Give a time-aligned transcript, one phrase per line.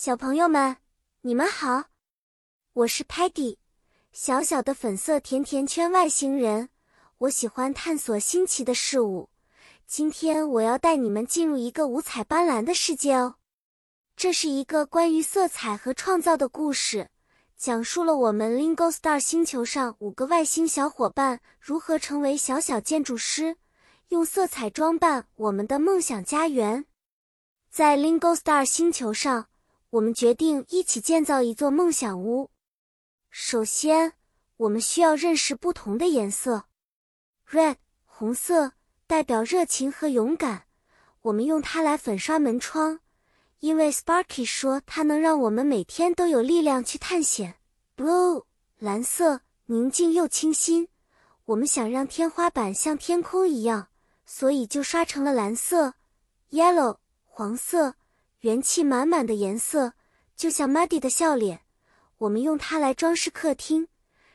[0.00, 0.76] 小朋友们，
[1.22, 1.86] 你们好，
[2.72, 3.56] 我是 Patty，
[4.12, 6.68] 小小的粉色甜甜圈外星人。
[7.18, 9.28] 我喜欢探索新奇的事物。
[9.88, 13.38] 今天我要带你们进入一个五彩斑斓的世界哦。
[14.14, 17.10] 这是一个关于色彩和创造的故事，
[17.56, 23.56] 讲述了我们 Lingo Star 星球上五个外星小伙伴如何成为小小建筑师，
[24.10, 26.84] 用色彩装扮我们的梦想家园。
[27.68, 29.48] 在 Lingo Star 星球上。
[29.90, 32.50] 我们决定一起建造一座梦想屋。
[33.30, 34.12] 首先，
[34.58, 36.64] 我们需要认识不同的颜色。
[37.50, 38.72] Red 红色
[39.06, 40.64] 代表热情和勇敢，
[41.22, 43.00] 我们用它来粉刷门窗，
[43.60, 47.54] 因为 Sparky 说它能让我们每天都有力量去探险。
[47.96, 48.44] Blue
[48.78, 50.88] 蓝色宁静又清新，
[51.46, 53.88] 我们想让天花板像天空一样，
[54.26, 55.94] 所以就刷成了蓝色。
[56.50, 57.94] Yellow 黄色。
[58.40, 59.94] 元气满满的颜色，
[60.36, 61.62] 就像 Muddy 的笑脸。
[62.18, 63.88] 我们用它来装饰客厅，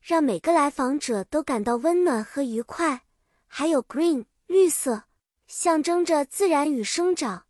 [0.00, 3.02] 让每个来访者都感到温暖和愉快。
[3.46, 5.04] 还有 Green 绿色，
[5.46, 7.44] 象征着自然与生长。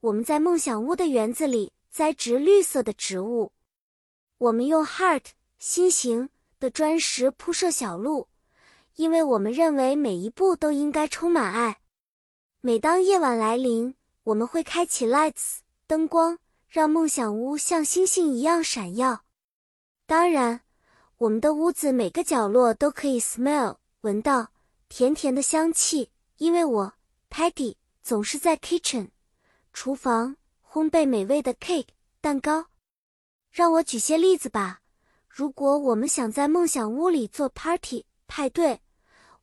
[0.00, 3.52] 我们在梦想屋的园子里栽植绿色的植物。
[4.38, 5.26] 我们用 Heart
[5.58, 8.28] 心形的砖石铺设小路，
[8.96, 11.78] 因为我们认为每一步都应该充满爱。
[12.60, 15.58] 每当夜晚来临，我们会开启 Lights。
[15.86, 19.24] 灯光让梦想屋像星星一样闪耀。
[20.06, 20.62] 当然，
[21.18, 24.48] 我们的屋子每个角落都可以 smell 闻到
[24.88, 26.94] 甜甜的香气，因为我
[27.30, 29.10] Patty 总是在 kitchen
[29.72, 31.88] 厨房烘焙美味的 cake
[32.20, 32.66] 蛋糕。
[33.50, 34.80] 让我举些例子吧。
[35.28, 38.80] 如果我们想在梦想屋里做 party 派对，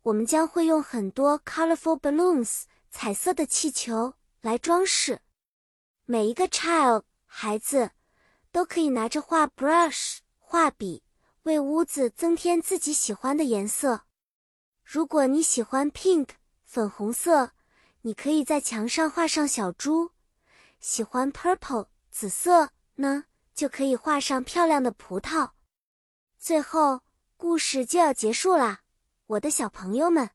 [0.03, 5.19] 我们将会用很多 colorful balloons 彩色的气球来装饰。
[6.05, 7.91] 每一个 child 孩子
[8.52, 11.03] 都可以拿着画 brush 画笔，
[11.44, 14.02] 为屋子增添自己喜欢的颜色。
[14.83, 16.29] 如果你喜欢 pink
[16.66, 17.51] 粉红色，
[18.01, 20.11] 你可以在墙上画上小猪；
[20.79, 25.51] 喜欢 purple 紫色呢，就可以画上漂亮的葡萄。
[26.38, 27.01] 最后，
[27.38, 28.81] 故事就要结束啦，
[29.28, 30.31] 我的小朋友们，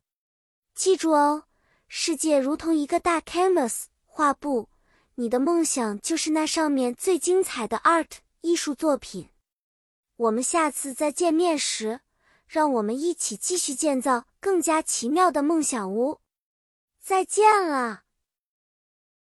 [0.74, 1.44] 记住哦，
[1.88, 4.70] 世界如同一个大 canvas 画布。
[5.16, 9.30] 你的梦想就是那上面最精彩的 art 艺术作品。
[10.16, 12.00] 我们下次再见面时，
[12.46, 16.20] 让我们一起继续建造更加奇妙的梦想屋。
[16.98, 18.05] 再见了。